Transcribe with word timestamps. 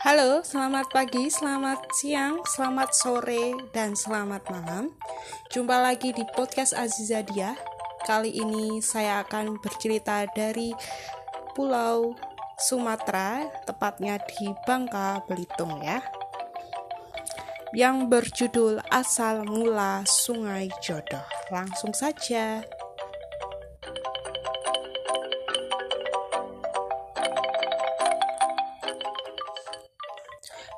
Halo, 0.00 0.40
selamat 0.40 0.96
pagi, 0.96 1.28
selamat 1.28 1.92
siang, 1.92 2.40
selamat 2.48 2.96
sore, 2.96 3.52
dan 3.76 3.92
selamat 3.92 4.48
malam. 4.48 4.96
Jumpa 5.52 5.76
lagi 5.76 6.16
di 6.16 6.24
podcast 6.32 6.72
Azizadia. 6.72 7.52
Kali 8.08 8.32
ini 8.32 8.80
saya 8.80 9.20
akan 9.20 9.60
bercerita 9.60 10.24
dari 10.32 10.72
Pulau 11.52 12.16
Sumatera, 12.56 13.44
tepatnya 13.68 14.16
di 14.24 14.48
Bangka 14.64 15.20
Belitung 15.28 15.84
ya. 15.84 16.00
Yang 17.76 17.96
berjudul 18.08 18.80
Asal 18.88 19.44
Mula 19.44 20.08
Sungai 20.08 20.72
Jodoh. 20.80 21.28
Langsung 21.52 21.92
saja. 21.92 22.64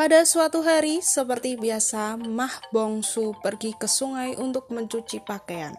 Pada 0.00 0.24
suatu 0.24 0.64
hari, 0.64 1.04
seperti 1.04 1.60
biasa, 1.60 2.16
Mah 2.16 2.72
Bongsu 2.72 3.36
pergi 3.36 3.76
ke 3.76 3.84
sungai 3.84 4.32
untuk 4.32 4.72
mencuci 4.72 5.20
pakaian. 5.20 5.76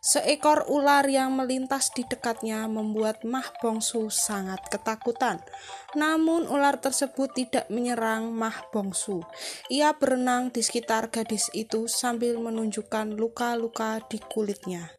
Seekor 0.00 0.72
ular 0.72 1.04
yang 1.04 1.36
melintas 1.36 1.92
di 1.92 2.00
dekatnya 2.00 2.64
membuat 2.64 3.28
Mah 3.28 3.44
Bongsu 3.60 4.08
sangat 4.08 4.64
ketakutan. 4.72 5.44
Namun 5.92 6.48
ular 6.48 6.80
tersebut 6.80 7.36
tidak 7.36 7.68
menyerang 7.68 8.32
Mah 8.32 8.72
Bongsu. 8.72 9.20
Ia 9.68 9.92
berenang 9.92 10.48
di 10.48 10.64
sekitar 10.64 11.12
gadis 11.12 11.52
itu 11.52 11.92
sambil 11.92 12.40
menunjukkan 12.40 13.20
luka-luka 13.20 14.00
di 14.08 14.16
kulitnya. 14.16 14.96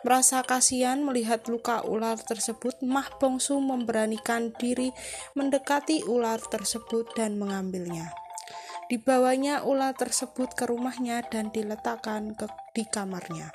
Merasa 0.00 0.40
kasihan 0.40 1.04
melihat 1.04 1.44
luka 1.52 1.84
ular 1.84 2.16
tersebut, 2.16 2.80
Mah 2.80 3.08
Bongsu 3.20 3.60
memberanikan 3.60 4.48
diri 4.56 4.96
mendekati 5.36 6.08
ular 6.08 6.40
tersebut 6.40 7.12
dan 7.12 7.36
mengambilnya. 7.36 8.08
Dibawanya 8.88 9.62
ular 9.62 9.94
tersebut 9.94 10.56
ke 10.56 10.66
rumahnya 10.66 11.22
dan 11.28 11.52
diletakkan 11.52 12.34
ke, 12.34 12.48
di 12.74 12.88
kamarnya. 12.88 13.52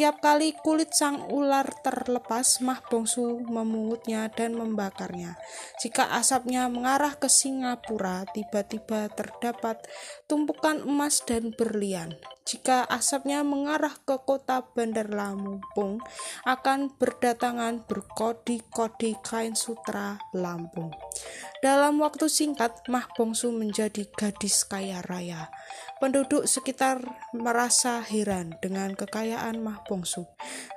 Setiap 0.00 0.24
kali 0.24 0.56
kulit 0.56 0.96
sang 0.96 1.28
ular 1.28 1.68
terlepas, 1.84 2.64
Mah 2.64 2.80
Bongsu 2.88 3.44
memungutnya 3.44 4.32
dan 4.32 4.56
membakarnya. 4.56 5.36
Jika 5.76 6.16
asapnya 6.16 6.72
mengarah 6.72 7.20
ke 7.20 7.28
Singapura, 7.28 8.24
tiba-tiba 8.32 9.12
terdapat 9.12 9.84
tumpukan 10.24 10.80
emas 10.88 11.20
dan 11.28 11.52
berlian. 11.52 12.16
Jika 12.48 12.88
asapnya 12.88 13.44
mengarah 13.44 13.92
ke 13.92 14.16
kota 14.24 14.64
Bandar 14.72 15.12
Lampung, 15.12 16.00
akan 16.48 16.96
berdatangan 16.96 17.84
berkodi-kodi 17.84 19.20
kain 19.20 19.52
sutra 19.52 20.16
Lampung. 20.32 20.96
Dalam 21.60 22.00
waktu 22.00 22.30
singkat, 22.32 22.88
Mah 22.88 23.10
Bongsu 23.12 23.52
menjadi 23.52 24.08
gadis 24.16 24.64
kaya 24.64 25.04
raya. 25.04 25.52
Penduduk 26.00 26.48
sekitar 26.48 27.04
merasa 27.36 28.00
heran 28.00 28.56
dengan 28.64 28.96
kekayaan 28.96 29.60
Mah 29.60 29.84
Bongsu. 29.84 30.24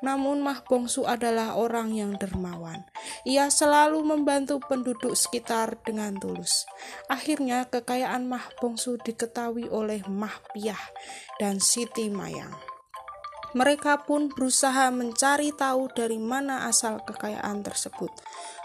Namun 0.04 0.44
Mah 0.44 0.68
Bongsu 0.68 1.08
adalah 1.08 1.56
orang 1.56 1.96
yang 1.96 2.20
dermawan. 2.20 2.84
Ia 3.24 3.48
selalu 3.48 4.04
membantu 4.04 4.60
penduduk 4.60 5.16
sekitar 5.16 5.80
dengan 5.88 6.20
tulus. 6.20 6.68
Akhirnya 7.08 7.72
kekayaan 7.72 8.28
Mah 8.28 8.52
Bongsu 8.60 9.00
diketahui 9.00 9.72
oleh 9.72 10.04
Mah 10.12 10.44
Piah 10.52 10.82
dan 11.40 11.64
Siti 11.64 12.12
Mayang. 12.12 12.73
Mereka 13.54 14.10
pun 14.10 14.34
berusaha 14.34 14.90
mencari 14.90 15.54
tahu 15.54 15.90
dari 15.94 16.18
mana 16.18 16.66
asal 16.66 17.06
kekayaan 17.06 17.62
tersebut. 17.62 18.10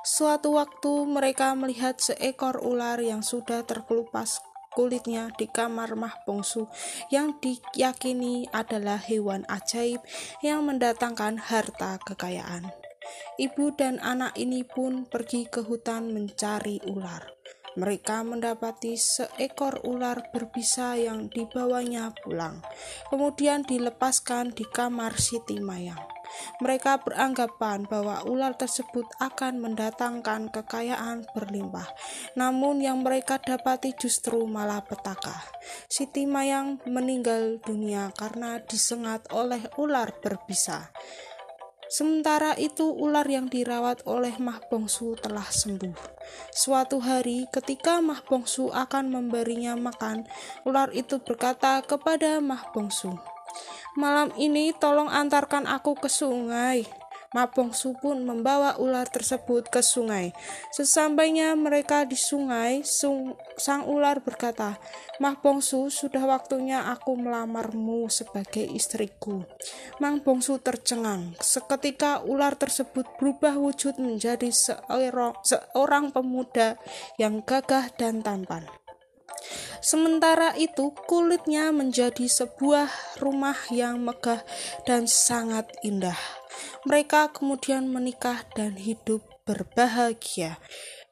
Suatu 0.01 0.57
waktu 0.57 1.05
mereka 1.05 1.53
melihat 1.53 2.01
seekor 2.01 2.65
ular 2.65 2.97
yang 3.05 3.21
sudah 3.21 3.69
terkelupas 3.69 4.41
kulitnya 4.73 5.29
di 5.37 5.45
kamar 5.51 5.93
Mah 5.99 6.25
Bongsu 6.25 6.71
yang 7.13 7.37
diyakini 7.43 8.49
adalah 8.55 8.97
hewan 8.97 9.45
ajaib 9.51 10.01
yang 10.41 10.65
mendatangkan 10.65 11.37
harta 11.37 12.01
kekayaan. 12.01 12.71
Ibu 13.41 13.77
dan 13.77 13.99
anak 14.01 14.37
ini 14.37 14.63
pun 14.63 15.09
pergi 15.09 15.49
ke 15.49 15.65
hutan 15.65 16.13
mencari 16.13 16.81
ular. 16.89 17.25
Mereka 17.79 18.27
mendapati 18.27 18.99
seekor 18.99 19.87
ular 19.87 20.35
berbisa 20.35 20.99
yang 20.99 21.31
dibawanya 21.31 22.11
pulang, 22.11 22.59
kemudian 23.07 23.63
dilepaskan 23.63 24.51
di 24.51 24.67
kamar 24.67 25.15
Siti 25.15 25.63
Mayang. 25.63 26.19
Mereka 26.59 27.07
beranggapan 27.07 27.87
bahwa 27.87 28.27
ular 28.27 28.53
tersebut 28.59 29.07
akan 29.23 29.63
mendatangkan 29.63 30.53
kekayaan 30.53 31.25
berlimpah. 31.33 31.89
Namun 32.37 32.85
yang 32.85 33.01
mereka 33.01 33.41
dapati 33.41 33.97
justru 33.97 34.45
malah 34.45 34.85
petaka. 34.85 35.39
Siti 35.89 36.29
Mayang 36.29 36.83
meninggal 36.85 37.63
dunia 37.63 38.13
karena 38.13 38.61
disengat 38.61 39.31
oleh 39.33 39.71
ular 39.81 40.13
berbisa. 40.21 40.91
Sementara 41.89 42.53
itu, 42.61 42.85
ular 42.85 43.25
yang 43.25 43.49
dirawat 43.49 44.05
oleh 44.05 44.37
Mah 44.37 44.61
Bongsu 44.69 45.17
telah 45.17 45.49
sembuh. 45.49 45.97
Suatu 46.53 47.01
hari, 47.01 47.49
ketika 47.49 48.05
Mah 48.05 48.21
Bongsu 48.29 48.69
akan 48.69 49.09
memberinya 49.09 49.73
makan, 49.73 50.29
ular 50.69 50.93
itu 50.93 51.17
berkata 51.17 51.81
kepada 51.81 52.45
Mah 52.45 52.69
Bongsu, 52.77 53.17
Malam 53.99 54.31
ini 54.39 54.71
tolong 54.77 55.11
antarkan 55.11 55.67
aku 55.67 55.99
ke 55.99 56.07
sungai. 56.07 56.87
Mapongsu 57.37 57.93
pun 58.01 58.25
membawa 58.25 58.81
ular 58.81 59.05
tersebut 59.05 59.69
ke 59.69 59.85
sungai. 59.85 60.33
Sesampainya 60.73 61.53
mereka 61.53 62.09
di 62.09 62.17
sungai, 62.17 62.81
sung, 62.89 63.37
sang 63.61 63.85
ular 63.85 64.25
berkata, 64.25 64.81
Mah 65.21 65.37
Bongsu, 65.37 65.93
sudah 65.93 66.25
waktunya 66.25 66.89
aku 66.89 67.21
melamarmu 67.21 68.09
sebagai 68.09 68.65
istriku. 68.65 69.45
Mang 70.01 70.25
Bongsu 70.25 70.57
tercengang. 70.57 71.37
Seketika 71.37 72.25
ular 72.25 72.57
tersebut 72.57 73.05
berubah 73.21 73.61
wujud 73.61 74.01
menjadi 74.01 74.49
seorang, 74.49 75.37
seorang 75.45 76.09
pemuda 76.09 76.81
yang 77.21 77.45
gagah 77.45 77.93
dan 78.01 78.25
tampan. 78.25 78.65
Sementara 79.79 80.59
itu, 80.59 80.91
kulitnya 81.07 81.71
menjadi 81.71 82.27
sebuah 82.27 82.91
rumah 83.23 83.57
yang 83.71 84.03
megah 84.03 84.43
dan 84.83 85.07
sangat 85.07 85.71
indah. 85.87 86.19
Mereka 86.87 87.35
kemudian 87.35 87.91
menikah 87.91 88.47
dan 88.55 88.79
hidup 88.79 89.25
berbahagia. 89.43 90.61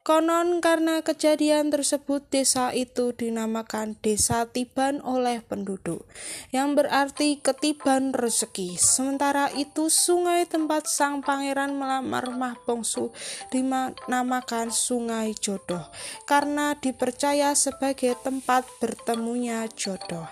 Konon 0.06 0.62
karena 0.62 1.02
kejadian 1.02 1.74
tersebut 1.74 2.30
desa 2.30 2.70
itu 2.70 3.10
dinamakan 3.10 3.98
desa 3.98 4.46
Tiban 4.46 5.02
oleh 5.02 5.42
penduduk, 5.42 6.06
yang 6.54 6.78
berarti 6.78 7.42
ketiban 7.42 8.14
rezeki. 8.14 8.78
Sementara 8.78 9.50
itu 9.50 9.90
sungai 9.90 10.46
tempat 10.46 10.86
sang 10.86 11.26
pangeran 11.26 11.74
melamar 11.74 12.30
Mah 12.30 12.54
Bongsu 12.62 13.10
dinamakan 13.50 14.70
Sungai 14.70 15.34
Jodoh, 15.34 15.90
karena 16.22 16.78
dipercaya 16.78 17.58
sebagai 17.58 18.14
tempat 18.22 18.62
bertemunya 18.78 19.66
jodoh. 19.74 20.30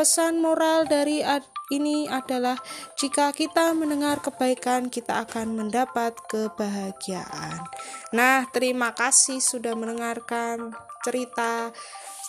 Pesan 0.00 0.40
moral 0.40 0.88
dari 0.88 1.20
ini 1.70 2.10
adalah 2.10 2.58
jika 2.98 3.30
kita 3.30 3.72
mendengar 3.72 4.18
kebaikan, 4.18 4.90
kita 4.90 5.22
akan 5.22 5.54
mendapat 5.54 6.18
kebahagiaan. 6.26 7.62
Nah, 8.10 8.50
terima 8.50 8.90
kasih 8.90 9.38
sudah 9.38 9.78
mendengarkan 9.78 10.74
cerita 11.06 11.70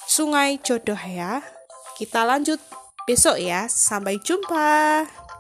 Sungai 0.06 0.62
Jodoh 0.62 1.00
ya. 1.02 1.42
Kita 1.98 2.24
lanjut 2.24 2.62
besok 3.10 3.42
ya. 3.42 3.66
Sampai 3.66 4.22
jumpa. 4.22 5.31